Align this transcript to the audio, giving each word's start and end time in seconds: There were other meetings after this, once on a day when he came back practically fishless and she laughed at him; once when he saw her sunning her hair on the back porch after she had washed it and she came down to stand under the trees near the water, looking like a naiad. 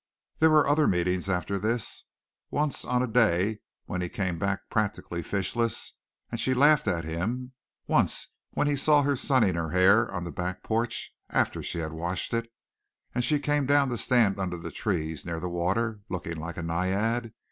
There 0.39 0.49
were 0.49 0.67
other 0.67 0.87
meetings 0.87 1.29
after 1.29 1.59
this, 1.59 2.05
once 2.49 2.83
on 2.85 3.03
a 3.03 3.07
day 3.07 3.59
when 3.85 4.01
he 4.01 4.09
came 4.09 4.39
back 4.39 4.67
practically 4.67 5.21
fishless 5.21 5.93
and 6.31 6.39
she 6.39 6.55
laughed 6.55 6.87
at 6.87 7.03
him; 7.03 7.51
once 7.85 8.29
when 8.49 8.65
he 8.65 8.75
saw 8.75 9.03
her 9.03 9.15
sunning 9.15 9.53
her 9.53 9.69
hair 9.69 10.11
on 10.11 10.23
the 10.23 10.31
back 10.31 10.63
porch 10.63 11.13
after 11.29 11.61
she 11.61 11.77
had 11.77 11.93
washed 11.93 12.33
it 12.33 12.51
and 13.13 13.23
she 13.23 13.37
came 13.37 13.67
down 13.67 13.89
to 13.89 13.95
stand 13.99 14.39
under 14.39 14.57
the 14.57 14.71
trees 14.71 15.23
near 15.23 15.39
the 15.39 15.49
water, 15.49 15.99
looking 16.09 16.37
like 16.37 16.57
a 16.57 16.63
naiad. 16.63 17.31